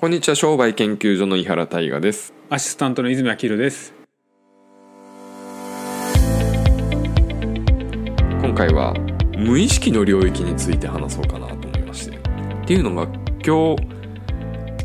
[0.00, 2.32] こんにちは商売研究所の井原大我です。
[2.50, 3.92] アシスタントの泉明宏です。
[8.40, 8.94] 今回は
[9.36, 12.16] 無意識の領域について話そうかなと思いまして。
[12.16, 12.20] っ
[12.64, 13.08] ていうのが
[13.44, 13.88] 今日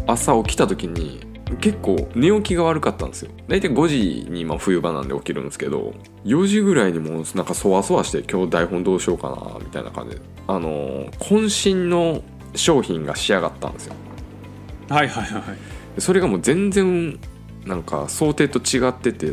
[0.07, 1.21] 朝起きた時に
[1.61, 3.31] 結構寝起きが悪かったんですよ。
[3.47, 5.93] 大体5時にまあ冬場なんで起きるんですけど
[6.25, 10.21] 4時ぐらいにもうなんかそわそわして今日台本どうしようかなみたいな感じで。
[10.47, 12.23] あの渾身の
[12.55, 13.93] 商品が仕上がったんですよ
[14.89, 15.43] はいはいはい。
[15.95, 17.19] でそれがもう全然
[17.65, 19.31] なんか想定と違ってて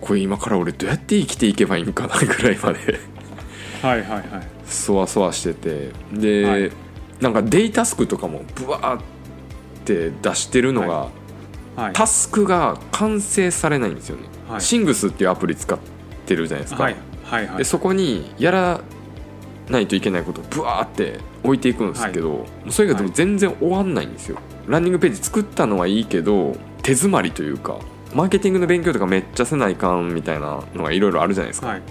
[0.00, 2.98] これ今から俺どうやって生きていけばいいんかなぐらいまで。
[3.82, 4.24] はいはいはい。
[4.66, 5.90] そわそわしてて。
[6.12, 6.70] で、はい。
[7.20, 9.02] なんかデイタスクとかもブワーっ
[9.84, 11.08] て出してるのが、
[11.76, 11.92] はい。
[11.92, 14.60] タスクが完成されないんですよね、はい。
[14.60, 15.78] シングスっていうアプリ使っ
[16.26, 16.96] てるじゃないですか、はい。
[17.24, 17.58] はいはい。
[17.58, 18.80] でそこにやら
[19.68, 24.38] ないといけないことをブワーって置いていくんですけど、それがでも全然終わんないんですよ、
[24.70, 27.80] ランニングページ作ったのはいいけど手詰まりというか
[28.14, 31.82] マーケティングの勉強とかめっちゃせないかんみたいなのがいろいろあるじゃないですか、はい。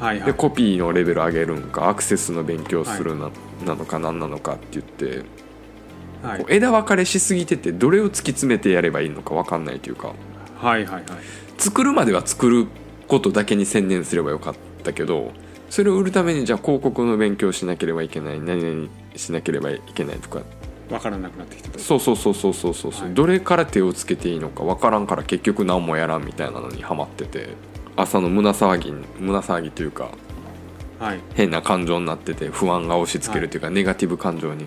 [0.00, 0.26] はいはい。
[0.26, 3.30] でコピーのレベル上げるんかアクセスの勉強するな,、
[3.64, 5.18] なのか何なのかって言って、
[6.22, 10.12] はい枝分かれしすぎててどれを突き詰めてやればいいのか分かんないというか
[10.58, 11.04] はいはいはい。
[11.56, 12.66] 作るまでは作る
[13.08, 15.32] ことだけに専念すればよかったけど
[15.70, 20.42] それを売るためにじゃあ広告の勉強しなければいけない何々しなければいけないとか
[20.90, 21.78] わからなくなってきたと。
[21.78, 27.48] そうそうそうそうそうそう、はいどれから手をつけていいのか分からんから結局何もやらんみたいなのにハマってて
[27.96, 30.10] 朝の胸騒ぎ胸騒ぎというか
[30.98, 31.20] はい。
[31.34, 34.66] 変な感情になってて不安が押し付けるというか、ネガティブ感情に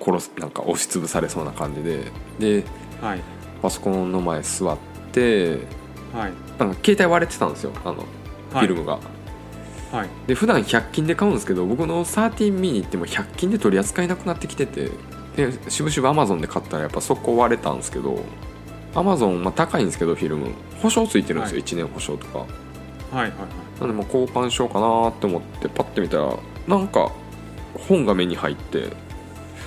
[0.00, 2.64] 殺すなんか押しつぶされそうな感じでで
[3.00, 3.20] はい。
[3.62, 4.78] パソコンの前座っ
[5.12, 5.58] て
[6.12, 6.32] はい。
[6.58, 8.04] なんか携帯割れてたんですよあの
[8.50, 8.98] フはいィルムが。
[9.90, 10.08] はい。
[10.26, 14.90] で普段100均で買うんですけど僕の13ミニってもう100均で取り扱いなくなってきてて
[15.36, 18.24] でしぶしぶ Amazon で買ったらやっぱ速攻割れたんですけど
[18.94, 20.52] Amazon、まあ、高いんですけどフィルム。
[20.80, 21.68] 保証ついてるんですよ、はい。
[21.68, 22.38] 1年保証とか。
[22.38, 23.30] はいはい
[23.80, 26.36] なんでもう交換しようかなって思ってパッて見たら
[26.68, 27.10] なんか
[27.88, 28.78] 本が目に入って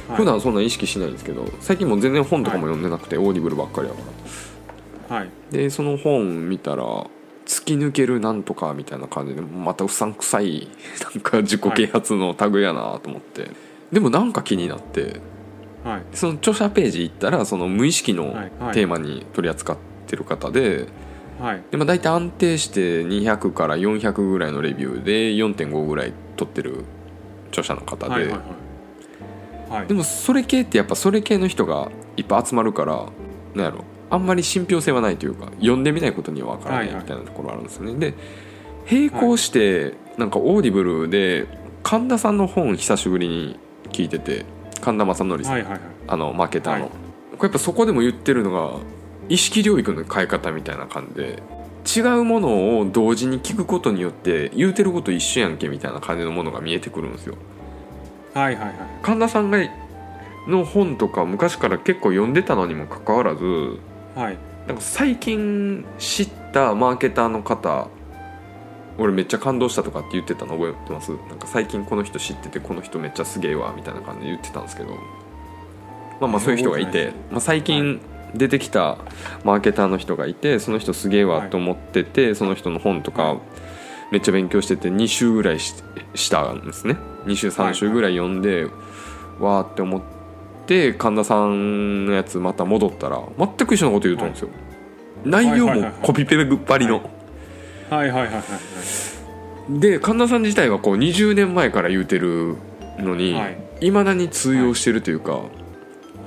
[0.08, 0.18] はい。
[0.18, 4.00] 普段そんな意識しないんですけど最近もう全然本とかも読んでなくて、オーディブルばっかりやか
[5.10, 5.18] ら。
[5.18, 5.30] はい。
[5.52, 7.08] でその本見たら
[7.46, 10.68] 突き抜けるなんとかみたいな感じでまたうさんくさい
[11.14, 13.52] なんか自己啓発の類やなと思って、
[13.92, 15.22] でもなんか気になって
[15.88, 16.04] はい。
[16.14, 19.78] その著者ページ行ったらその無意識のはいはいテーマに取り扱っ
[20.08, 20.88] てる方で
[21.40, 21.64] はい。
[21.72, 26.84] で、まあ、大体安定して200から400ぐらいのレビューで4.5ぐらい取ってる
[27.50, 28.38] 著者の方で、はいはいは
[29.70, 29.72] い。
[29.80, 29.94] はいで。
[29.94, 33.06] もそれ系ってやっぱそれ系の人がいっぱい集まるから
[33.56, 38.14] なんやろあんまり信憑性はないというか読んでみないことには分からないはいはいみたいなところあるんですよね、で
[38.90, 41.46] 並行してなんかオーディブルで
[41.84, 43.60] 神田さんの本久しぶりに
[43.90, 44.46] 聞いてて
[44.88, 45.82] 神田昌典さん、はいはいはい。
[46.08, 46.92] あのマーケターの、はい
[47.38, 48.80] これやっぱそこでも言ってるのが
[49.30, 51.44] 意識領域の変え方みたいな感じで
[51.96, 57.36] 違うものを同時に聞くことによって言うてること一緒やんけみたいな感じのものが見えてくるんですよ
[58.34, 58.76] はいはいはい。
[59.04, 59.60] 神田さんが
[60.48, 63.44] の本とか昔から結構読んでたのにもかかわらず
[64.16, 64.38] はい。
[64.66, 67.88] なんか最近知ったマーケターの方
[68.98, 71.12] 俺めっちゃ感動したとかって言ってたの覚えてます？
[71.12, 74.90] なんか最近この人知っててこの人めっちゃすげえわみたいな感じで言ってたんですけど。
[76.20, 78.00] まあまあそういう人がいて、まあ、最近
[78.34, 78.98] 出てきた
[79.44, 83.40] マーケターの人がいてその人すげえわと思ってて、その人の本とかはい。
[84.10, 85.76] めっちゃ勉強してて2週ぐらいし
[86.16, 86.96] したんですね。
[87.26, 88.64] 2週3週ぐらい読んで、
[89.38, 90.02] わーって思っ
[90.66, 94.50] て神田さんのやつまた戻ったら全く一緒のこと言うと思うんですよ、
[95.26, 97.10] 内容もコピペばりの、
[97.90, 99.80] はいはいはいはい。
[99.80, 102.56] で神田さん自体はこう20年前から言うてる
[103.00, 105.44] のに、はいいまだに通用してるというか、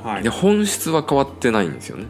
[0.04, 2.06] はいで本質は変わってないんですよね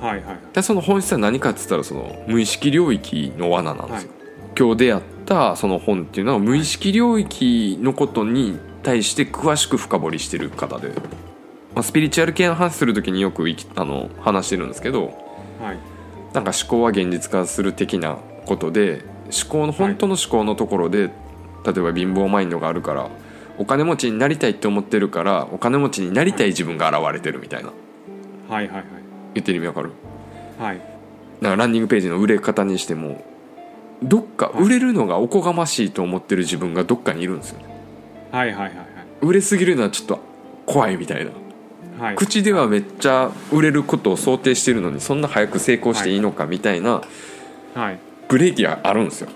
[0.00, 0.38] はいはい。
[0.52, 4.10] でその本質は何かっつったらその無意識領域の罠なんですよ、
[4.56, 10.88] 今日出会ったその本っていうのは無意識領域のことに対して詳しく深掘りしてる方で、
[11.74, 15.06] まあ、スピリチュアル系の話する時によくあの話してるんですけど
[15.60, 15.78] はい。
[16.34, 21.10] なんか思考は現実化する的なことで思考の本当の思考のところで、例え
[21.80, 23.10] ば貧乏マインドがあるから
[23.58, 27.70] お金持ちになりたいって思ってるからお金持ちになりたい自分が現れてるみたいな
[28.48, 28.84] はいはいはい。
[29.34, 29.90] 言ってる意味わかる？
[30.58, 30.78] はい。
[30.78, 30.88] だか
[31.42, 33.22] らランニングページの売れ方にしても
[34.02, 37.66] どっかはい売れるのがおこがましいと思ってる自分がどっかにいるんですよね
[38.32, 38.72] はいはいはい
[39.20, 40.20] 売れすぎるのはちょっと
[40.64, 42.00] 怖いみたいなはい。
[42.00, 42.16] はい。
[42.16, 47.02] 口ではめっちゃ売れることを想定してるのにそんな早く成功していいのかみたいな
[47.74, 47.98] はい。
[48.28, 49.28] ブレーキがあるんですよ。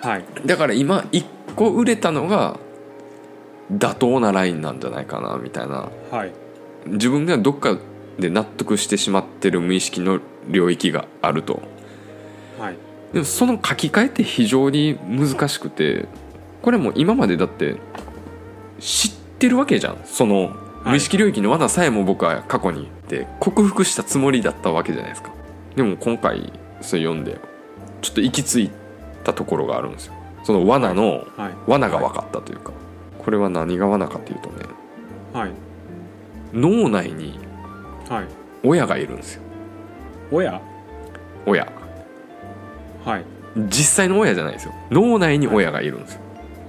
[0.00, 0.24] はい。
[0.46, 2.58] だから今1個売れたのが
[3.72, 5.88] 妥当なラインなんじゃないかなみたいな。
[6.10, 6.32] はい。
[6.86, 7.76] 自分がどっか
[8.18, 11.60] で納得してしまってる無意識の領域があると。
[12.58, 12.76] はい。
[13.12, 16.06] でもその書き換えって非常に難しくて
[16.62, 17.76] これも今までだって
[18.78, 19.98] 知ってるわけじゃん。
[20.04, 25.32] その無意識領域の罠さえも僕は過去にで克服したつもりだったわけじゃないですか。
[25.74, 27.40] でも今回それ読んで
[28.02, 28.70] ちょっと行き着い
[29.24, 30.14] たところがあるんですよ。
[30.44, 31.54] その罠のはい。
[31.66, 32.72] 罠が分かったというか。
[33.18, 34.64] これは何が罠かっていうとね。
[35.32, 35.50] はい。
[36.54, 37.38] 脳内に
[38.08, 38.24] はい。
[38.64, 39.42] 親がいるんですよ。
[40.30, 40.60] 親？
[41.46, 41.66] 親。
[43.04, 43.24] はい。
[43.68, 44.74] 実際の親じゃないですよ。
[44.90, 46.20] 脳内に親がいるんですよ。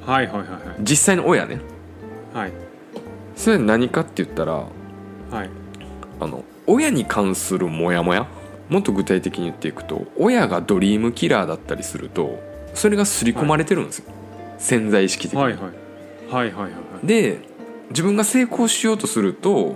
[0.06, 0.48] はいはいはい
[0.82, 1.60] 実際の親ね。
[2.34, 2.52] はい。
[3.36, 4.66] それは何かって言ったらは
[5.44, 5.50] い。
[6.20, 8.28] あの親に関するモヤモヤ
[8.70, 12.40] もっと具体的に言っていくと親がドリームキラーだったりすると
[12.74, 14.06] それが刷り込まれてるんですよ、
[14.60, 15.62] 潜在意識的に、はいはい。
[16.32, 16.72] はいはいはい
[17.06, 17.40] で
[17.90, 19.76] 自分が成功しようとすると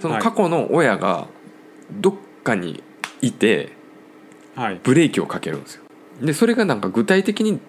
[0.00, 1.28] その過去の親が
[1.90, 2.14] どっ
[2.44, 2.82] かに
[3.22, 3.72] いて
[4.54, 4.80] はい。
[4.82, 5.84] ブレーキをかけるんですよ。
[6.20, 7.60] でそれがなんか具体的に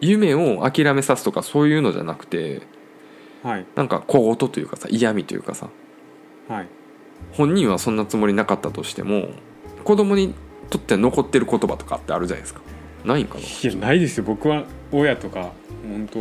[0.00, 2.62] 夢を諦めさすとかそういうのじゃなくて
[3.42, 3.66] はい。
[3.74, 5.70] なんか小言というかさ嫌味というかさ。
[6.48, 6.68] はい。
[7.32, 9.30] 本人はそんなつもりなかったとしても
[9.84, 10.34] 子供に
[10.70, 12.60] とって残ってる言葉とかってあるじゃないですか。
[13.04, 14.24] ないんかいやないですよ。
[14.24, 15.52] 僕は親とか
[15.86, 16.18] 本当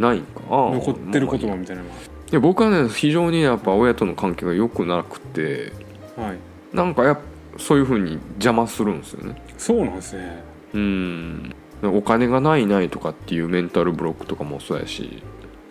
[0.00, 1.92] なないんか残ってる言葉みたいなのい
[2.30, 5.72] や僕はね非常にやっぱ親との関係が良くなくて
[6.16, 6.38] がはい。
[6.72, 7.22] なんかやっぱ
[7.58, 9.40] そういうふうに邪魔するんですよね。
[9.56, 10.42] そうなんですね。
[10.74, 11.54] うん。
[11.82, 15.22] お金がないないとかっていうメンタルブロックとかもそうやし。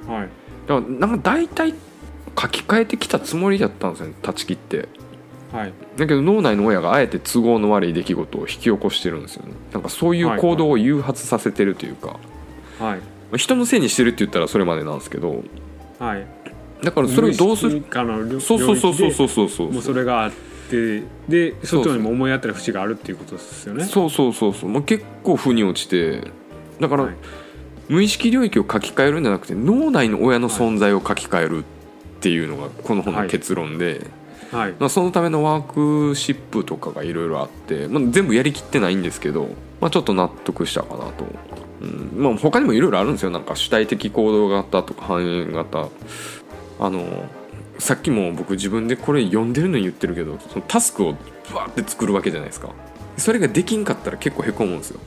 [0.08, 0.30] はい。
[0.68, 1.74] だからなんか大体
[2.40, 4.88] 書き換えてきたつもりだったんですよね断ち切って
[5.52, 5.74] はい。
[5.98, 9.54] だけど脳内の親があえて都合の悪い出来事を引き起こしてるんですよね。
[9.74, 12.20] なんかそういう行動を誘発させてるというか、
[12.80, 12.98] はい。
[12.98, 12.98] ま
[13.34, 15.44] あ人のせいにしてるって言ったらそれまでなんですけど。
[15.98, 16.26] はい。
[16.84, 17.72] だからそれをどうする？
[17.72, 19.82] 無意識下の領そうそうそうそうそうそうそうう。
[19.82, 20.32] それがあっ
[20.70, 23.86] てでそう外にも思い当たる節があるっていうことですよね。
[23.86, 24.84] そうそうそうそうもう。
[24.84, 26.32] 結構負に落ちて
[26.80, 27.16] だから、はい。
[27.90, 31.64] 無意識領域を書き換えるんじゃなくて脳内の親の存在を書き換えるっ
[32.22, 34.06] ていうのがこの本の結論で、はい
[34.52, 39.50] まあ、そのためのワークシップとかがいろいろあって、まあ、全部やりきってないんですけど、
[39.80, 41.26] まあ、ちょっと納得したかなと、
[41.82, 42.12] うん。
[42.16, 43.30] まあ、他にもいろいろあるんですよ。
[43.30, 45.88] なんか主体的行動型とか反映型。
[46.80, 47.30] あの
[47.78, 51.14] さっきも僕自分でこれ読んでるのに言ってるけどそのタスクを
[51.54, 52.70] バーって作るわけじゃないですか。
[53.18, 55.00] それができんかったら結構へこむんですよ、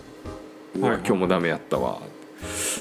[0.80, 0.96] はい。
[0.98, 1.98] 今日もダメやったわ。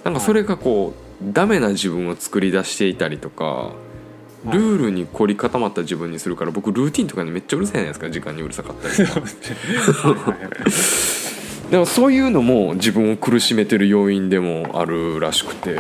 [0.03, 3.71] なんかそれがこうダメな自分を作り出していたりとか
[4.45, 10.35] ルールに凝り固まった自分にするから僕ルーティンとかにめっちゃうるさいじゃないですか時間にうるさかったりとか。
[11.69, 15.79] でもそういうのも自分を苦しめてる要因でもあるらしくて。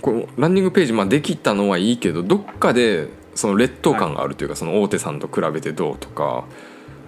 [0.00, 6.44] このランニングページ、まあ、できたのはいいけどどっかでその劣等感があるというか、その大手さんと比べてどうとか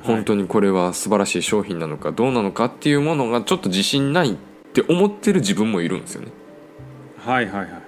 [0.05, 4.37] 本当にこれは素晴らしい商品なのかどうなのかっていうものがちょっと自信ないっ
[4.73, 6.29] て思ってる自分もいるんですよね。
[7.19, 7.84] はいはいはいはい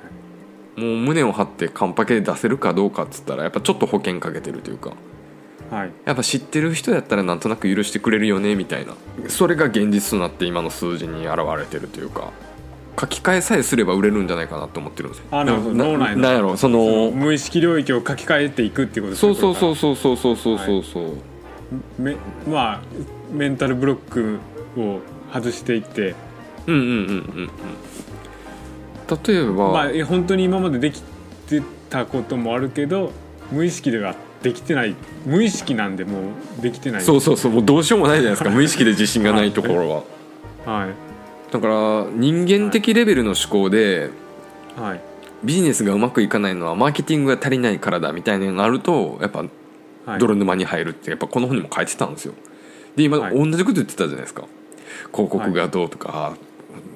[0.76, 4.93] もう胸を張ってカンパケで出せるかどうかっつったらやっぱちょっと保険かけてるというか。
[5.70, 5.93] はい。
[6.05, 8.94] やっぱ知ってる人やったらなんとなく許してくれるよねみたいな。
[9.28, 12.31] それが現実となって今の数字に現れてるというか。
[12.99, 15.26] 書き換えさえすれば売れるんじゃないかなと思ってるんですよ。
[15.31, 15.75] あなるほど。
[15.75, 16.23] な脳内の。
[16.23, 21.05] なんやろそそのの無意識領域を書き換えていくっていうことですねそうそうそうこそうそうそうそうそうそう、
[22.04, 22.80] れからめまあ
[23.33, 24.38] メンタルブロック
[24.78, 25.00] を
[25.33, 26.14] 外していって
[26.66, 27.50] うんうんうんうんうん
[29.27, 31.03] 例えば、まあえ本当に今まででき
[31.49, 33.13] てたこともあるけど
[33.53, 34.95] 無意識ではできてない。
[35.25, 36.19] 無意識なんでも
[36.59, 37.03] うできてない。
[37.03, 37.53] そうそうそう。
[37.53, 38.51] もうどうしようもないじゃないですか。
[38.51, 40.03] 無意識で自信がないところは。
[40.81, 41.53] はい。
[41.53, 44.11] だから人間的レベルの思考で
[44.77, 45.01] はい。
[45.45, 49.45] ビジネスがうまくいかないのはマーケティングが足りないからだみたいなのがあるとやっぱ
[50.07, 50.19] はい。
[50.19, 52.35] 泥沼に入るってやっぱこの本にも書いてたんですよ。
[52.95, 53.35] で今、はい。
[53.35, 54.45] 同じこと言ってたじゃないですか。
[55.13, 56.35] 広告がどうとか、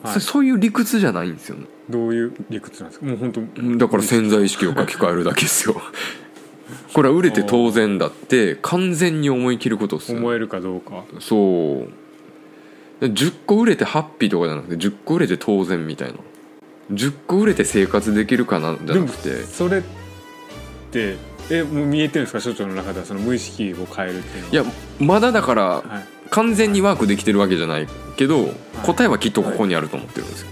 [0.03, 0.13] はい。
[0.15, 3.07] そそういう理屈じゃないんですよねどういう理屈なんですか？
[3.07, 5.81] もう本当うんだから潜在意識を書き換えるだけですよ。
[6.95, 10.15] これは売れて当然だって完全に思い切ることですよ。
[10.19, 11.05] ね思えるかどうか。
[11.21, 11.87] そ
[13.01, 13.07] う。
[13.07, 16.15] で10個売れてハッピーとかじゃなくて10個売れて当然みたいな。
[16.93, 19.43] 10個売れて生活できるかなじゃなくて。
[19.45, 19.83] それっ
[20.91, 21.17] て
[21.51, 22.41] えもう見えてるんですか？
[22.41, 24.65] 所長の中ではその無意識を変えるっていうのいや
[25.01, 25.85] まだだからはい。
[26.31, 28.55] 完全にワークできてるわけじゃないけど、
[28.85, 30.49] 答えはきっとここにあると思ってるんですよ、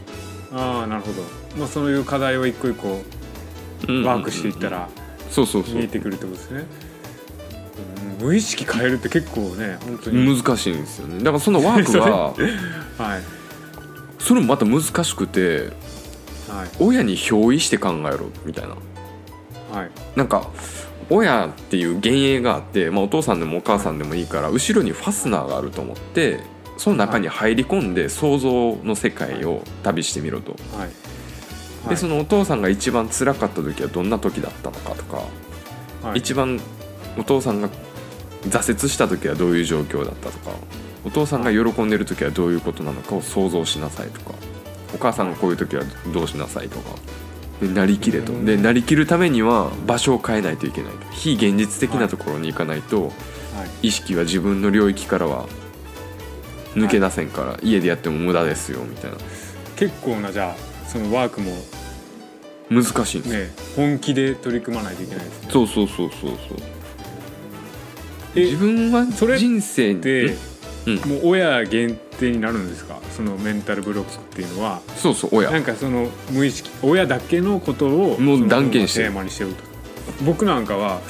[0.53, 1.23] ああなるほど、
[1.59, 4.89] まあ、そういう課題を一個一個ワークしていったら
[5.31, 5.75] そうそうそう。
[5.75, 6.89] 見えてくるってことですね、うん
[8.19, 11.19] 無意識変えるって結構ね本当に、難しいんですよね。
[11.19, 12.35] だからそのワークが
[12.99, 13.23] はい。
[14.19, 15.71] それもまた難しくて
[16.49, 16.69] はい。
[16.81, 18.71] 親に憑依して考えろみたいな。
[19.79, 19.91] はい。
[20.17, 20.49] なんか
[21.11, 26.41] 親っていう幻影があって、まあ、お父さんでもお母さんでもいいから後ろにファスナーがあると思って
[26.79, 30.53] その中に入り込んで想像の世界を旅してみろと。
[30.77, 31.89] はい。
[31.91, 35.17] でそのお父さんが一番辛かった時はどんな時だったのかとか、
[36.03, 36.21] はい。
[36.21, 36.61] 一番
[37.19, 37.69] お父さんが
[38.45, 40.53] 挫折した時はどういう状況だったとか。
[41.05, 44.35] お父さんが喜んでる時はどういうことなのかを想像しなさいとか。
[44.95, 45.83] お母さんがこういう時は
[46.13, 46.97] どうしなさいとか。
[47.61, 48.33] でなりきれと。
[48.33, 48.45] うん。
[48.45, 50.99] でなりきるためには場所を変えないといけないと。
[51.11, 53.11] 非現実的なところに行かないとは
[53.83, 53.89] い。
[53.89, 55.47] 意識は自分の領域からは
[56.75, 59.17] 抜け出せんから家でやっても無駄ですよみたいな。
[59.77, 61.53] 結構なじゃあそのワークも
[62.71, 65.49] 難しいんですよ、ね本気で取り組まないといけないですね。
[65.51, 66.59] そうそうそうそうそう。
[68.35, 70.37] え自分はそれ人生で
[70.87, 70.97] うん。
[70.97, 72.99] もう親限定になるんですか？
[73.17, 74.81] そのメンタルブロックっていうのは。
[74.97, 75.51] そうそう親。
[75.51, 79.01] なんかその無意識親だけのことをもう断言して。
[79.01, 79.63] るテーマにしてると。
[80.25, 81.01] 僕なんかは、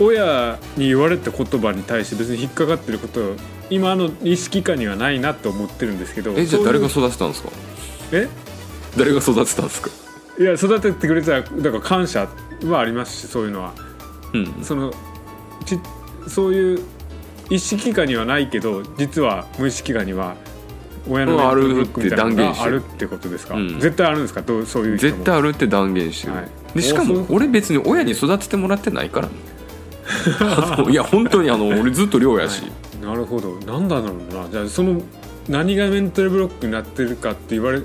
[0.00, 3.34] 親に言われた言葉に対して別に引っかかってること
[3.70, 6.32] 今の意識下にはないなと思ってるんですけど。
[6.36, 7.48] えじゃあ誰が育てたんですか？
[8.12, 8.28] いう
[8.96, 9.90] 誰が育てたんですか？
[10.38, 12.28] えいや育ててくれただから感謝
[12.64, 13.72] はありますしそういうのは。
[14.34, 14.64] うん。
[14.64, 14.92] その
[15.64, 15.78] ち
[16.28, 16.80] そういう
[17.50, 20.36] 意識下にはないけど実は無意識下には
[21.08, 23.80] 親のあるって断言してあるってことですか、うん。
[23.80, 24.42] 絶対あるんですか？
[24.42, 26.48] どうそういう絶対あるって断言してる、はい。
[26.74, 29.28] でしかも俺別に親に育ててもらってないから。
[29.28, 29.34] ね
[30.90, 32.64] いや本当にあの俺ずっと寮やし、
[33.02, 33.56] なるほど。
[33.60, 34.48] なんだろうな。
[34.48, 35.02] じゃあその
[35.48, 37.82] 何がメンタルブロックになってるかって言われ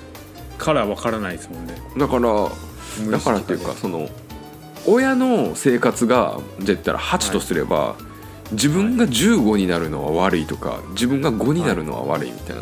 [0.58, 1.76] からわからないですもんね。
[1.98, 2.50] だから
[3.12, 4.10] だからっていうかその
[4.86, 7.96] 親の生活がじゃあ言ったら8とすれば、
[8.52, 12.62] 自分が15になるのは悪いとか自分が5になるのは悪いみたいな、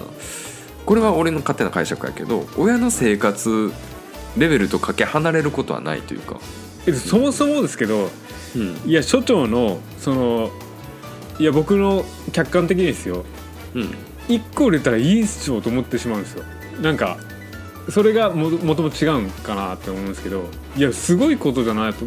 [0.86, 3.72] これは俺の勝手な解釈やけど親の生活
[4.38, 6.40] レベルとかけ離れることはないというか、
[6.88, 8.10] えそもそもですけど
[8.56, 8.90] うん。
[8.90, 10.50] いや所長のその
[11.40, 13.26] いや僕の客観的にですよ。
[13.74, 13.82] うん、
[14.28, 16.44] 1個売れたらいいっしょと思ってしまうんですよ。
[16.82, 17.18] なんか
[17.90, 22.06] それがももともと違うんかなって思うんですけどいやすごいことだなと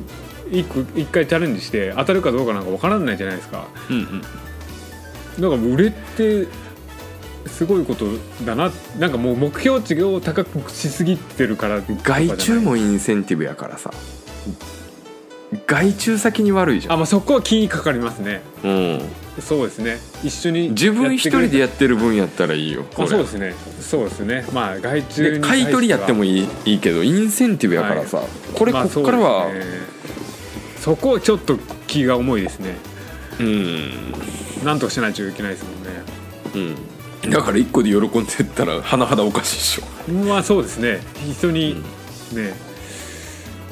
[0.50, 3.66] 一個一回チャレンジして当たるかどうかなんかわからないじゃないですか。
[3.90, 4.22] うんうん。
[4.22, 4.34] だか
[5.40, 6.48] ら売れて
[7.46, 8.06] すごいこと
[8.44, 12.26] だななんかもう目標値を高くしすぎてるからとかじゃない？
[12.28, 13.92] 外注もインセンティブやからさ
[15.66, 16.94] 外注先に悪いじゃん。
[16.94, 18.42] あまあそこは気にかかりますね。
[18.62, 19.00] うん、
[19.40, 19.98] そうですね。
[20.22, 23.54] 一緒に自分一人でややってる分やったらいいよあそうですね。
[23.80, 24.44] そうですね。
[24.52, 25.64] まあ外注でに対しては。
[25.64, 28.22] 買い取りやってもいいいいけどインセンティブやからさ、
[28.54, 29.78] これこまあっからはそうですね。
[30.80, 32.76] そこはちょっと気が重いですね。
[33.40, 33.90] うん。
[34.64, 36.76] なんとかしないといけないですもんね。
[37.24, 37.30] うん。
[37.30, 40.12] だから一個で喜んでったら甚だおかしいでしょ。
[40.12, 41.00] まあそうですね。
[41.32, 41.82] 人に
[42.32, 42.54] ね、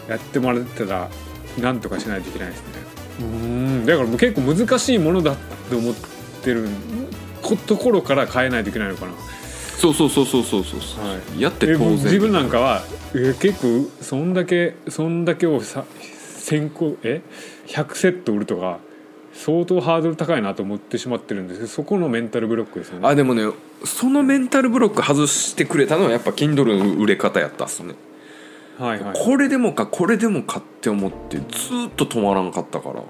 [0.09, 1.11] やってもらったら
[1.61, 2.67] なんとかしないといけないですね。
[3.21, 3.87] うん。
[3.87, 5.37] だからもう結構難しいものだ
[5.71, 5.95] と思っ
[6.43, 6.69] てる
[7.43, 9.13] こところから変えないといけないのかな。
[9.79, 11.41] そうそうそうそうそうそう、はい。
[11.41, 11.97] やってえ当然。
[11.97, 12.83] 自分なんかは
[13.15, 15.85] え結構そんだけそんだけをさ
[16.41, 17.23] 1000個え
[17.67, 18.79] 100セット売るとか
[19.35, 23.07] 相当ハードル高いなと思ってしまってるんですけどそこのメンタルブロックですよね。
[23.07, 23.43] あでもね
[23.85, 27.95] そのメンタルブロック外してくれたのはやっぱ Kindle の売れ方やったっすね
[28.79, 29.19] はいはい。
[29.19, 31.43] これでもかこれでもかって思ってず
[31.89, 33.03] っと止まらんかったから。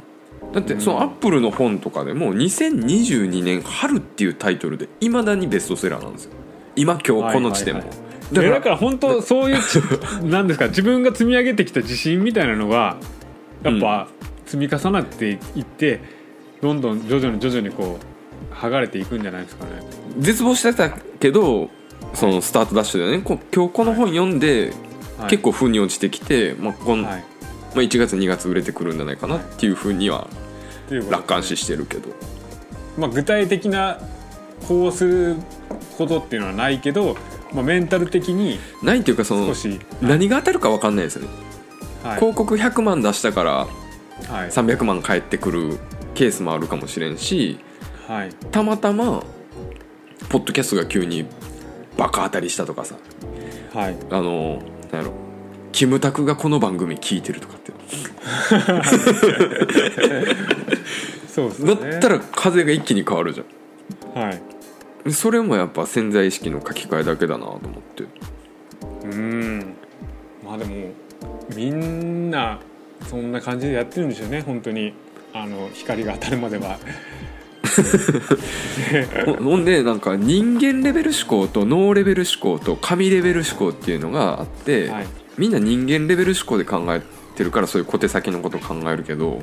[0.53, 6.33] だってそのアップルの本とかでも2022年春っていうタイトルでいまだにベストセラーなんですよ。
[6.77, 9.77] 今今日この地点も、はいはいだからだから本当そういうち
[10.25, 12.97] なんですか自分が積み上げてきた自信みたいなのが
[13.63, 14.09] やっぱ
[14.47, 16.01] 積み重なっていって
[16.61, 18.01] どんどん徐々に徐々にこ
[18.51, 19.71] う剥がれていくんじゃないですかね。
[20.19, 21.71] 絶望してたけど
[22.15, 24.86] そのスタートダッシュでねこ今日この本読んで、はい
[25.29, 27.25] 結構腑に落ちてきて、まあこんはい。
[27.75, 30.29] まあ、1月2月売れてくるんじゃないかなっていうふうには
[31.11, 32.09] 楽観視してるけど。
[32.97, 33.99] まあ、具体的な
[34.67, 35.37] こうする
[35.99, 37.17] ことっていうのはないけど、
[37.53, 39.55] まあ、メンタル的にないっていうかその
[40.01, 41.29] 何が当たるか分かんないですよね、
[42.03, 42.17] はい。
[42.17, 44.51] 広告100万出したからはい。
[44.51, 45.79] 300万返ってくる
[46.15, 47.59] ケースもあるかもしれんし
[48.09, 48.31] はい。
[48.51, 49.23] たまたま
[50.31, 51.27] ポッドキャストが急に
[51.99, 52.97] バカ当たりしたとかさ。
[53.75, 53.97] はい。
[54.11, 54.63] あの
[54.97, 55.13] なんやろ。
[55.73, 57.73] キムタクがこの番組聞いてるとかって。
[61.29, 65.09] そうですだねったら風が一気に変わるじゃはい。
[65.09, 68.05] んそれもやっぱ潜在意識の書き換えだけだなと思って。
[69.05, 69.75] うん。
[70.43, 70.93] まあでも
[71.55, 72.59] みんな
[73.07, 74.95] そんな感じでやってるんでしょうね本当に。
[75.35, 76.79] あの光が当たるまでは
[79.27, 85.07] ほほんでなんか人間レベル思考と脳レベル思考と神レベル思考っていうのがあって、はい。
[85.39, 87.03] みんな人間レベル思考で考え
[87.37, 89.43] てるからそういう小手先のことを考えるけど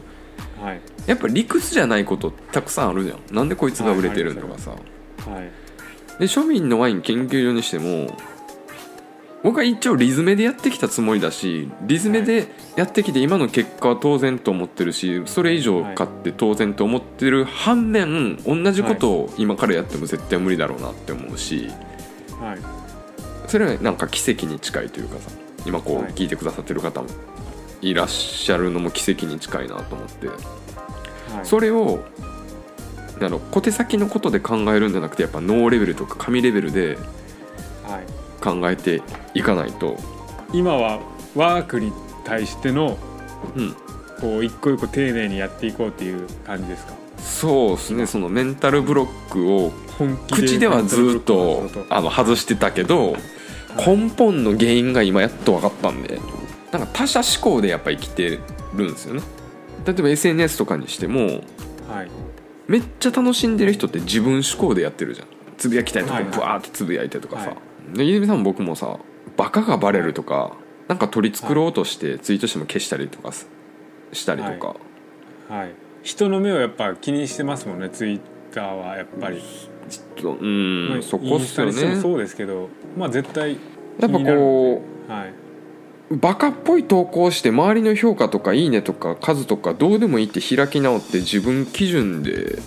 [1.05, 3.35] やっぱ理屈じゃないことたくさんあるじゃん。
[3.35, 4.77] なんでこいつが売れてるんとかさ、は
[5.41, 5.51] い。
[6.19, 8.17] で庶民のワイン研究所にしても
[9.43, 12.47] 僕は一応リズムでやってきたつもりだしリズムで
[12.77, 21.67] やってきて今の結果は当然と思ってるしそれ以上買って当然と思ってる反面同じことを今からやっても絶対無理だろうなって思うし
[22.39, 22.59] はい。
[23.47, 25.29] それはなんか奇跡に近いというかさ
[25.65, 26.13] 今こうはい。
[26.13, 27.07] 聞いてくださってる方も
[27.81, 30.27] いらっしゃるのも奇跡に近いなと思って。
[30.27, 30.37] はい。
[31.43, 32.05] それを
[33.21, 36.97] あの小手先のことで考えるんじゃなくてやっぱ脳レベルとか紙レベルで
[37.83, 39.01] はい考えて
[39.33, 39.97] いかないと、
[40.51, 40.99] 今は
[41.35, 41.91] ワークに
[42.25, 42.97] 対しての
[43.55, 43.75] うん、
[44.21, 46.93] こう一個一個丁寧にやっていこうっていう感じですか？
[47.17, 48.05] そうですね。
[48.05, 49.71] そのメンタルブロックを
[50.31, 53.15] 口ではずっとあの外してたけど
[53.85, 56.19] 根本の原因が今やっと分かったんで
[56.71, 58.39] なんか他者思考でやっぱ生きて
[58.75, 59.21] るんですよね。
[59.85, 61.25] 例えば SNS とかにしても
[61.89, 62.09] はい。
[62.67, 65.27] めっちゃ楽しんでる人って自分思考でやってるじゃん。
[65.57, 66.33] つぶやきたいとかはいはい。
[66.33, 67.57] ブワーってつぶやいてとかさ、はい
[67.93, 68.99] で泉さんも僕もさ
[69.37, 70.55] バカがバレるとか
[70.87, 73.47] なんか取り繕ろうとしてツイートしても消したりとかす
[74.11, 74.75] したりとか、
[75.49, 75.73] はい。
[76.03, 78.19] 人の目をやっぱ気にしてますもんねツイッ
[78.53, 79.41] ターはやっぱり、
[79.89, 81.95] ちょっとうん、まあそこっすよね。
[82.01, 83.57] そうですけどまあ絶対
[83.99, 85.33] やっぱこうはい。
[86.11, 92.59] バカっぽい投稿して周りの評価とかいいねとか数とかどうでもいいって開き直って自分基準で、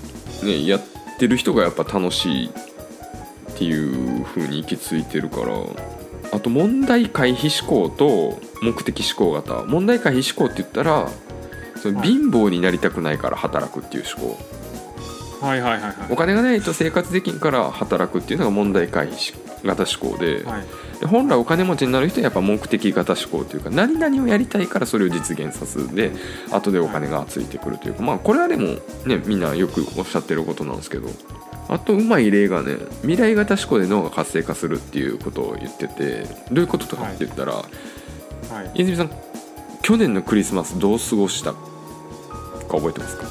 [0.42, 0.83] ね、やっ
[1.18, 2.50] てる人がやっぱ楽しい
[3.56, 5.46] っていう風に行き着いてるから
[6.30, 9.64] あと問題回避思考と目的思考型。
[9.64, 11.08] 問題回避思考って言ったら
[11.80, 12.08] そのはい。
[12.08, 15.46] 貧乏になりたくないから働くっていう思考。
[15.46, 15.94] はいはいはいはい。
[16.10, 19.34] お金がないと生活できんから働くっていうのが問題回避
[19.64, 20.64] 型思考で、はい。
[21.00, 26.10] で本来お金持ちになる人はやっぱ目的型思考というか何々をやりたいからそれを実現さすで
[26.50, 28.02] 後でお金がついてくるというか。
[28.02, 31.08] まあこれはでもねみんなよくおっしゃってることなんですけど
[31.68, 37.64] あとうまい例がね未来型思考で脳が活性化するっていうことを言っててどういうこととかって言ったら、は
[38.75, 38.82] い。
[38.82, 39.10] 泉さん
[39.82, 41.58] 去年のクリスマスどう過ごしたか
[42.69, 43.26] 覚えてますか？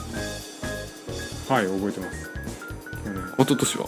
[1.53, 2.29] はい覚えてます、
[3.38, 3.86] 一昨年は？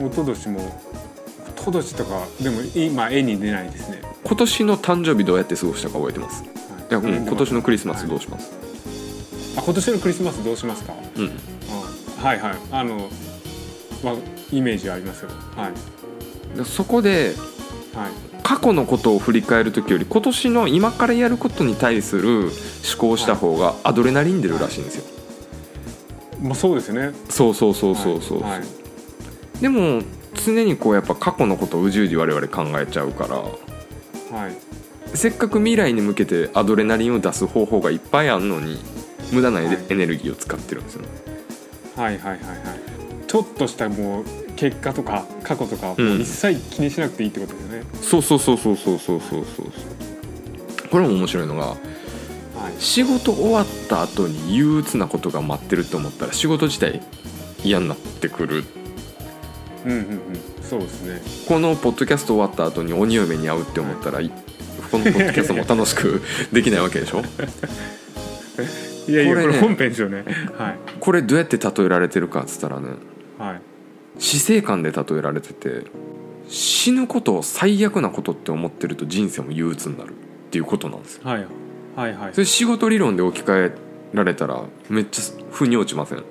[0.00, 6.44] うん、一昨年も一昨年とかでも今絵に出ないですね、今年の誕生日どうやって過ごしたか覚えてます？
[6.44, 6.46] い。
[6.92, 8.52] や、うん、今年のクリスマスどう、うします、
[9.56, 11.30] あ今年のクリスマスどうしますか、うんうん、
[12.22, 12.54] はいはい。
[12.70, 13.08] あの、
[14.02, 14.14] まあ、
[14.50, 15.30] イメージありますよ。
[15.56, 16.56] はい。
[16.56, 17.34] でそこで
[17.94, 18.10] はい。
[18.42, 22.50] 過去のことを振り返る時より今年の今からやることに対する思
[22.98, 25.04] 考をした方がアドレナリン出るらしいんですよ、
[26.40, 27.12] まあそうですよね。
[27.28, 28.62] そうそうそうそうそう、はい
[29.60, 30.02] でも
[30.44, 34.56] 常にこうやっぱ過去のことをうじうじ我々考えちゃうからはい。
[35.14, 38.78] せっかく未来に向けてアドレナリンを出す方法がいっぱいあるのに
[39.30, 41.08] 無駄なエネルギーを使ってるんですよね
[41.96, 42.38] はいはいはいはい。
[43.26, 44.24] ちょっとしたもう
[44.56, 51.76] 結果とか過去とかもう一切気にしなくていいってことですよね、そうそうそうそうそうそうそうそうこれも面白いのがはい。
[52.78, 57.00] 仕事終わった後に憂鬱なことが待ってると思ったら仕事自体
[57.64, 58.64] 嫌になってくる。
[59.86, 60.18] うんうんうん。
[60.62, 61.22] そうですね。
[61.48, 64.30] このポッドキャスト終わった後に鬼嫁に会うって思ったらい
[64.90, 67.22] このポッドキャストも楽しくできないわけでしょ？
[69.08, 70.24] いやいやこれ,、これね本編ですよね。
[70.56, 70.78] はい。
[71.00, 72.88] これどうやって例えられてるかっつったらね
[73.38, 73.60] はい。
[74.18, 75.84] 死生観で例えられてて
[76.48, 80.14] 死ぬことを最悪なことって思ってると人生も憂鬱になるっ
[80.50, 81.22] ていうことなんですよ。
[81.24, 81.46] はい。
[81.96, 82.34] はいはい。
[82.34, 83.74] それ仕事理論で置き換え
[84.12, 86.22] られたらめっちゃ腑に落ちません？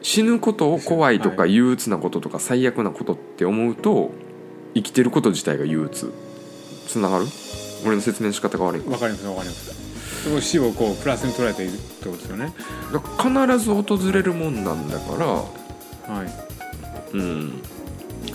[0.00, 4.12] 死ぬことを怖いとかは憂鬱なこととか最悪なことって思うと
[4.74, 6.12] 生きてること自体が憂鬱。
[6.86, 7.26] つながる？
[7.84, 8.88] 俺の説明の仕方が悪い。
[8.88, 9.87] わかりますわかります
[10.28, 12.52] その死をこうプラスに捉えているってことですよね。
[13.18, 17.16] 必ず訪れるもんなんだからはい。
[17.16, 17.62] うん。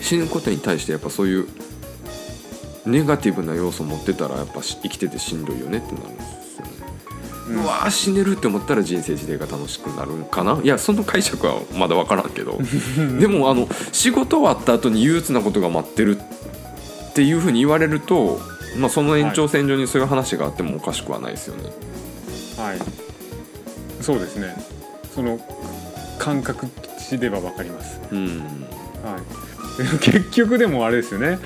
[0.01, 1.47] 死ぬことに対してやっぱそういう
[2.85, 6.71] ネガティブな要素を持ってたらやっぱし生きててしんどいよねってなるんですよね、
[7.49, 10.59] ううんわー死ねるって思ったら人生自体が楽しくなるんかな？
[10.63, 12.57] いやその解釈はまだ分からんけど。
[13.19, 18.41] でもあの仕事終わった後に憂鬱なことが待ってるっていうふうに言われると、
[18.77, 21.63] まあ、その延長線上にそういう話があってもおかしくはないですよね、
[22.57, 22.79] はい。
[24.01, 24.55] そうですね。
[25.13, 25.39] その
[26.17, 27.99] 感覚値ではわかります。
[28.11, 28.39] うん。
[29.03, 29.99] はい。
[29.99, 31.39] 結局でもあれですよね。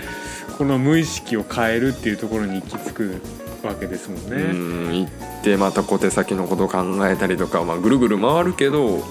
[0.58, 3.22] この無意識を変えるっていうところに行き着く
[3.64, 5.06] わけですもんうね、ん。
[5.06, 9.04] 行ってまた小手先のことを考えたりとか、まあ、ぐるぐる回るけど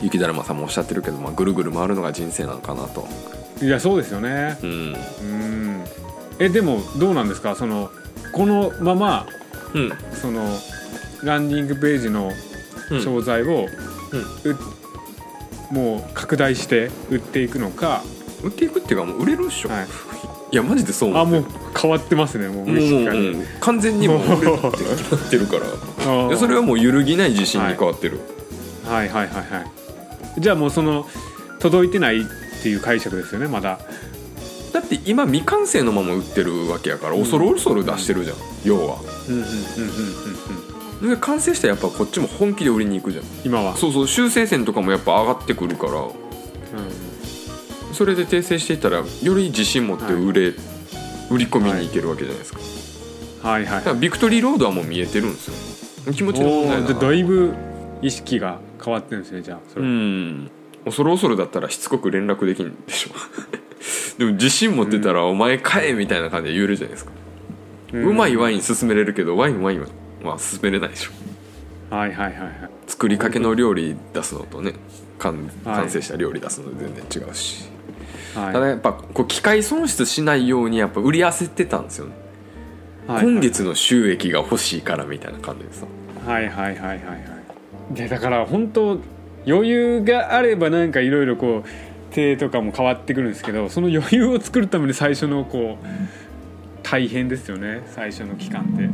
[0.00, 3.08] 雪だるまさんもおっしゃってるけど、まあ、ぐるぐる回るのが人生なのかなと、
[3.60, 4.56] いやそうですよね。
[4.62, 4.70] うん。
[4.70, 5.84] うん
[6.38, 7.54] えでもどうなんですか？
[7.56, 7.90] その
[8.32, 9.26] このまま
[9.74, 9.92] うん。
[10.20, 10.44] その
[11.22, 12.32] ランディングページの
[12.90, 13.02] うん。
[13.02, 13.66] 商材を、
[15.70, 18.02] うもう拡大して売っていくのか、
[18.42, 19.86] 売っていくっていうかもう売れるっしょ、はい。
[20.52, 21.44] い、やマジでそうあもう
[21.78, 28.18] 変わってますねもうもう完全にもう売れるって決まってるから それはもう揺るぎない自信に変わってる、
[28.86, 29.60] はいはいはいは
[30.36, 30.40] い。
[30.40, 31.06] じゃあもうその
[31.58, 32.24] 届いてないっ
[32.62, 33.78] ていう解釈ですよねまだ
[34.72, 38.98] だって今未完成のまま売ってるわけやから恐る恐る出してるじゃん、要は。
[39.28, 40.72] うんうんうんうんうん。
[40.72, 43.24] うんで完成したらやっぱこっちも本気で売りに行くじゃん。
[43.44, 43.76] 今は。
[43.76, 45.92] そうそう修正線とかもやっぱ上がってくるから。
[46.00, 46.12] う
[47.92, 50.54] それで訂正していったらより自信持って売れ、
[51.30, 53.78] 売り込みに行けるわけじゃないですか、んはいはい。
[53.78, 55.48] だからビクトリーロードはもう見えてるんです
[56.06, 56.12] よ。
[56.12, 57.00] 気持ちの問題だな。
[57.00, 57.54] だいぶ
[58.02, 60.50] 意識が変わってるんですねじゃあそれ、うん。
[60.84, 63.10] 恐る恐るだったらしつこく連絡できんでしょ
[64.18, 67.12] でも自信持ってたら「お前買え」みたいな感じで言えるじゃないですか、
[67.92, 69.86] うまいワイン勧めれるけどワインワインは
[70.22, 71.94] まあ勧めれないでしょ。
[71.94, 72.52] はいはいはいはい。
[72.86, 74.74] 作りかけの料理出すのとね
[75.18, 75.76] 完はい。
[75.76, 77.68] 完成した料理出すの全然違うし、
[78.34, 78.52] はい。
[78.52, 82.18] ただやっぱこう機械損失しないようにやっぱ売り焦ってたんですよね、はい
[83.24, 85.86] 今月の収益が欲しいからみたいな感じでさ
[86.26, 87.14] はいはいはいはいは
[87.90, 87.94] い。
[87.94, 89.00] でだから本当
[89.46, 91.68] 余裕があればなんかいろいろこう
[92.10, 95.86] 手とかも変わってくるんですけどその余裕を作るために最初のこう
[96.82, 97.82] 大変ですよね。
[97.86, 98.88] 最初の期間って。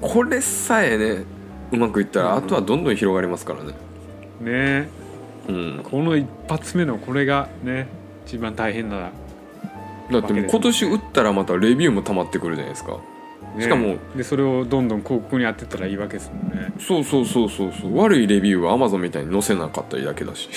[0.00, 1.24] これさえね
[1.70, 3.72] うまくいったらあとはどんどん広がりますからね。
[4.40, 4.88] ね。
[5.48, 5.80] うん。
[5.82, 7.88] この一発目のこれがね
[8.26, 9.10] 一番大変だ
[10.10, 12.98] だって今年売ったらまたレビューも溜まってくるじゃないですか。
[13.56, 13.62] ね。
[13.62, 16.72] しかもでそれをどんどん広告に当てたらいいわけですもんね。
[16.78, 17.96] そうそうそうそうそう。
[17.96, 20.50] 悪いレビューは Amazon みたいに載せなかったりだけだし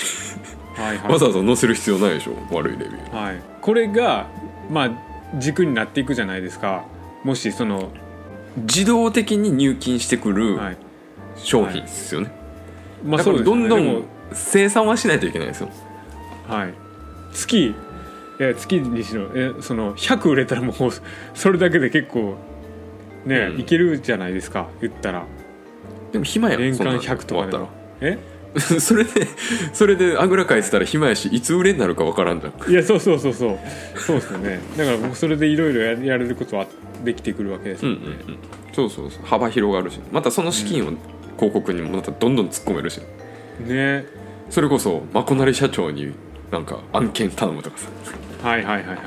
[0.76, 1.12] はいはい。
[1.12, 2.36] わざわざ載せる必要ないでしょ？
[2.54, 3.14] 悪いレビュー。
[3.14, 4.26] はい、これが
[4.70, 4.90] まあ
[5.38, 6.84] 軸になっていくじゃないですか。
[7.24, 7.90] もしその、
[8.56, 10.76] 自動的に入金してくるはい。
[11.38, 12.32] 商品ですよね、
[13.04, 15.68] まあだからどんどん生産はしないといけないですよ。
[16.48, 16.72] はい、
[17.34, 17.74] 月い
[18.38, 20.74] や月にしろえその100売れたらもう
[21.34, 22.38] それだけで結構
[23.26, 23.60] ね、うん。
[23.60, 24.68] いけるじゃないですか。
[24.80, 25.26] 言ったら。
[26.12, 27.02] でも暇やん年間そんなの。
[27.02, 27.68] 100とかでも。
[28.00, 28.18] え？
[28.80, 29.28] それで
[29.72, 32.70] それであぐらかいてたら暇やしいつ売れになるか分からんじゃん。
[32.70, 33.58] いやそうそうそうそう。
[33.96, 34.60] そうですよね。
[34.76, 36.66] だからもうそれでいろいろややれることは
[37.04, 37.92] できてくるわけですよ。
[37.92, 38.38] ね、うんうんうん。
[38.72, 39.20] そうそうそう。
[39.24, 40.00] 幅広がるし。
[40.10, 40.92] またその資金を
[41.36, 43.00] 広告にもまたどんどん突っ込めるし。
[43.66, 44.06] ね。
[44.48, 46.12] それこそまこなり社長に
[46.50, 47.88] なんか案件頼むとかさ。
[48.48, 48.98] はいはいはいはい。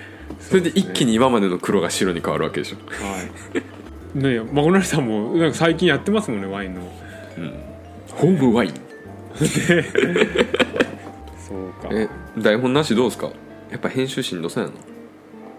[0.40, 2.76] それで一気に今までの黒が白に変わるわけでしょ。
[2.76, 4.18] はい。
[4.18, 6.80] ねえまこなりさんもなんか最近やってますもんねワインの。
[6.80, 8.72] ホームワイン。
[11.48, 11.88] そうか。
[11.92, 13.30] え台本なしどうですか？
[13.70, 14.76] やっぱ編集しんどそうやな。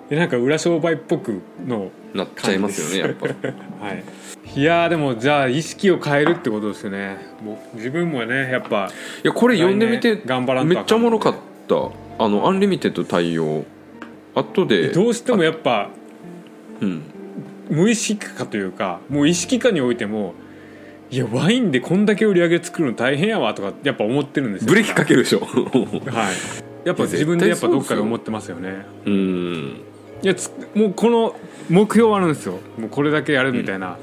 [0.10, 3.28] でなんか裏商売っぽくのなっちゃいますよねやっぱ。
[3.86, 4.04] はい。
[4.60, 7.18] いやーでもじゃあ意識を変えるってことですよね。
[7.44, 8.90] もう自分もねやっぱ
[9.24, 11.36] いやこれ読んでみて頑張らんとめっちゃおもろかっ
[11.68, 11.76] た。
[12.20, 13.64] あのアンリミテッド対応。
[14.36, 15.90] 後でどうしてもやっぱ
[16.82, 17.02] うん。
[17.70, 20.34] 無意識化というかもう意識化においても
[21.12, 24.70] いやワインでこんだけ売り上げ作るの大変やわとかやっぱ思ってるんですよ。
[24.70, 25.42] ブレーキかけるでしょ。
[25.42, 25.46] は
[26.86, 26.88] い。
[26.88, 28.86] やっぱ自分でやっぱどっかで思ってますよね。
[29.06, 29.82] うん。
[30.22, 31.36] いやつもうこの
[31.70, 32.60] 目標あるんですよ。
[32.78, 33.98] もうこれだけやるみたいな、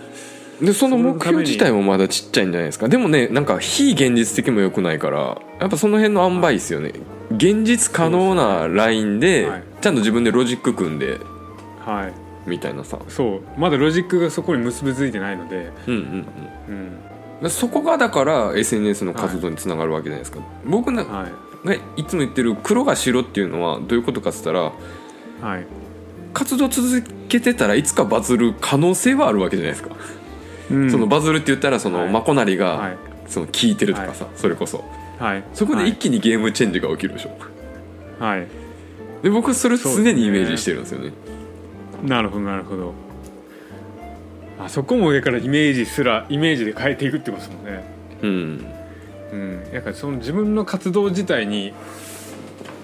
[0.60, 2.88] でその目標自体もまだちっちゃいんじゃないですか。
[2.88, 6.92] でもねなんか非現実的も良くないからやっぱその辺の塩梅ですよね。
[7.30, 9.62] 現実可能なラインではい。
[9.80, 11.18] ちゃんと自分でロジック組んで。
[11.80, 12.98] はいみたいなさ。
[13.08, 13.40] そう。
[13.56, 16.26] まだロジックがそこに結びついてないので、うんうん
[16.68, 17.02] うん。
[17.42, 17.50] うん。
[17.50, 21.66] そこがだから SNS の活動につながるわけじゃないですか、僕なはい。
[21.66, 25.66] がいつも言ってる黒が白っていうのはどういうことかっつったらはい。
[26.34, 29.94] 活動続けてたらいつかバズる可能性はあるわけじゃないですか、
[30.70, 30.90] うん。
[30.90, 32.10] そのバズるって言ったらその、はい。
[32.10, 32.98] まこなりがはい。
[33.26, 34.82] その聞いてるとかさ、それこそ。
[35.18, 35.44] はい。
[35.52, 35.90] そこではい。
[35.90, 37.30] 一気にゲームチェンジが起きるでしょ。
[38.18, 38.46] はい。
[39.22, 41.12] で僕はそれ常にイメージしてるんですよね
[42.02, 42.94] なるほどなるほど。
[44.60, 47.84] あそこも上からイメージすらイメージで変えていくってことですもんね。
[48.22, 48.66] うん。
[49.32, 49.68] うん。
[49.72, 51.72] やっぱりその自分の活動自体に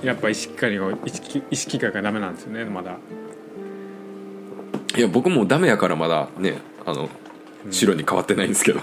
[0.03, 2.97] やっぱ意識化に意識意識化がダメなんですよねまだ。
[4.97, 7.09] いや僕もダメやからまだねあの
[7.71, 8.81] 白に変わってないんですけど、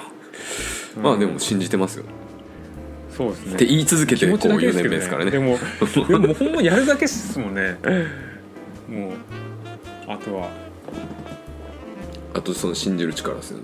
[1.01, 2.05] まあでも信じてますよ。
[3.15, 3.53] そうですね。
[3.53, 5.31] って言い続けてこう気持ちだけ4ですけど年目ですからね。
[5.31, 5.57] でも
[6.21, 7.77] でもほんまやるだけですもんね。
[8.89, 9.11] もう
[10.07, 10.49] あとは。
[12.33, 13.63] あとその信じる力ですよね。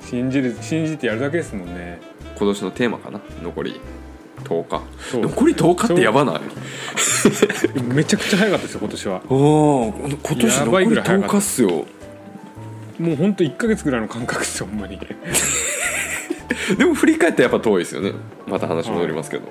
[0.00, 2.00] 信じる信じてやるだけですもんね。
[2.36, 3.20] 今年のテーマかな？
[3.42, 3.80] 残り
[4.44, 4.82] 10日。
[5.10, 5.22] そう。
[5.22, 7.82] 残り10日ってやばない？
[7.82, 9.22] めちゃくちゃ早かったですよ今年は。
[9.30, 11.36] おお今年やば残りいぐらい早かった。
[11.36, 11.68] 10日っすよ。
[12.98, 14.98] もうほんと1か月ぐらいの感覚ですよほんまに。
[16.76, 18.12] でも振り返ってやっぱ遠いですよね。
[18.46, 19.48] また話戻りますけど、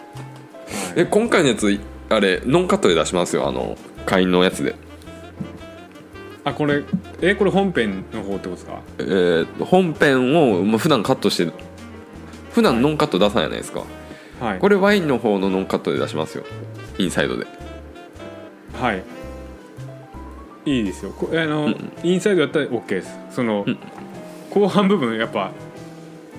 [0.96, 3.48] え今回のやつあれノンカットで出しますよ。
[3.48, 4.76] あの会員のやつで
[6.44, 6.84] あこれ
[7.22, 8.82] えこれ本編の方ってことですか？
[9.00, 11.52] えー本編を、まあ、普段カットして
[12.52, 13.84] 普段ノンカット出さないじゃないですか、
[14.40, 14.60] はい。
[14.60, 16.44] これワインの方のノンカットで出しますよ。
[16.98, 17.46] インサイドで。
[18.80, 19.04] はい。
[20.66, 21.12] いいですよ。
[21.12, 21.92] こあの、うん。
[22.04, 23.10] インサイドやったら OK です。
[23.32, 23.78] その、うん。
[24.50, 25.52] 後半部分やっぱ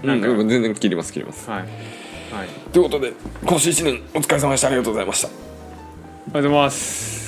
[0.03, 1.49] なんか、うん、全然切ります切ります。
[1.49, 1.61] はい。
[1.61, 1.69] はい。
[2.41, 3.13] ありということで
[3.43, 4.67] 今年1年お疲れ様でした。
[4.67, 5.29] ありがとうございました。
[5.29, 5.39] がと
[6.31, 7.22] うございます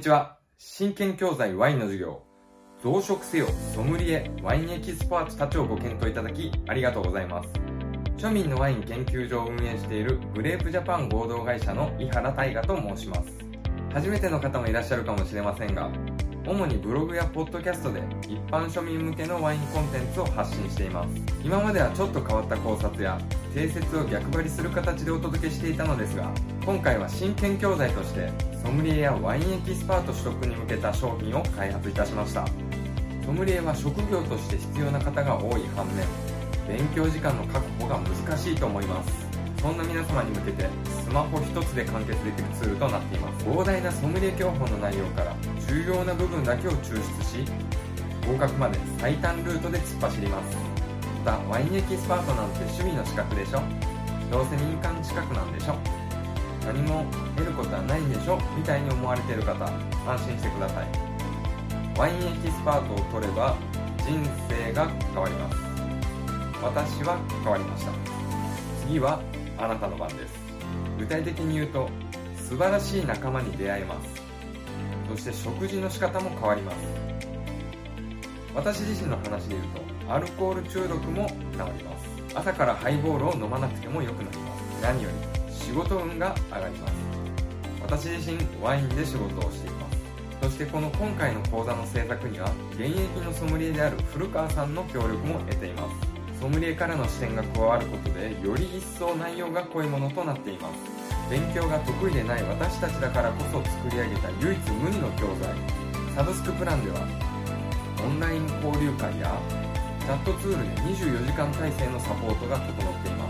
[0.00, 0.38] にちは。
[0.56, 2.22] 真剣教材ワインの授業。
[2.82, 3.48] 増殖せよ。
[3.74, 7.50] ソムリエワインエキスパートたちをご検討いただきありがとうございます。
[8.16, 13.22] 庶民のワイン研究所を運営しているグレープジャパン合同会社の井原大我と申します。
[13.92, 15.90] 初めての方もいらっしゃるかもしれませんが
[16.46, 21.10] 主にブログやポッドキャストで一般庶民向けのワインコンテンツを発信しています。
[21.44, 23.20] 今まではちょっと変わった考察や
[23.52, 26.32] 定説を逆張りする形でお届けしていたのですが
[26.64, 32.46] 今回は真剣教材としてソムリエやワインエキスパート取得に向けた商品を開発いたしました。
[33.24, 36.06] ソムリエは職業として必要な方が多い反面
[36.68, 39.28] 勉強時間の確保が難しいと思います。
[39.60, 40.68] そんな皆様に向けて
[41.04, 43.44] スマホ一つで完結できるツールとなっています。
[43.44, 45.34] 膨大なソムリエ教法の内容から
[45.68, 47.44] 重要な部分だけを抽出し
[48.26, 50.56] 合格まで最短ルートで突っ走ります。
[51.24, 53.62] またワインエキスパートなんて趣味の資格でしょ。
[54.30, 55.99] どうせ民間資格なんでしょ。
[56.64, 57.04] 何も
[57.36, 59.64] 得ることはないんでしょみたいに思われている方
[60.06, 60.86] 安心してください。
[61.98, 63.56] ワインエキスパートを取れば
[63.98, 65.56] 人生が変わります。
[66.62, 67.92] 私は変わりました。
[68.86, 69.20] 次は
[69.58, 70.34] あなたの番です。
[70.98, 71.88] 具体的に言うと
[72.36, 74.22] 素晴らしい仲間に出会えます。
[75.10, 76.76] そして食事の仕方も変わります。
[78.54, 79.62] 私自身の話で言う
[80.06, 81.34] とアルコール中毒も治
[81.78, 82.10] ります。
[82.34, 84.82] 朝からハイボールを飲まなくても良くなります。
[84.82, 85.29] 何より。
[85.70, 86.92] 仕事運が上がります。
[87.80, 89.98] 私自身ワインで仕事をしています。
[90.42, 95.88] そしてこの今回の講座の制作には現役のソムリエである古川さんの協力も得ていま
[96.34, 96.40] す。
[96.40, 101.30] ソムリエからの視点が加わることでより一層内容が濃いものとなっています。
[101.30, 105.54] 勉強が得意でない私たちだからこそ作り上げた唯一無二の教材。
[106.16, 107.06] サブスクプランでは
[108.04, 109.38] オンライン交流会や
[110.00, 113.29] チャットツールで24時間体制のサポートが整っていま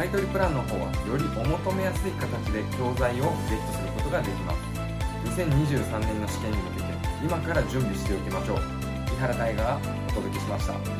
[0.00, 4.56] 買取プランの方はよりお求めやすい形で教材をゲットすることができます。
[5.36, 6.88] 2023年の試験に向けて
[7.22, 8.56] 今から準備しておきましょう。
[9.12, 10.99] 井原大河がお届けしました。